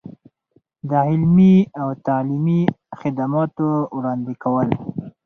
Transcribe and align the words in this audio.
د 0.89 0.91
علمي 1.07 1.55
او 1.81 1.87
تعلیمي 2.07 2.61
خدماتو 2.99 3.69
وړاندې 3.95 4.33
کول. 4.43 4.69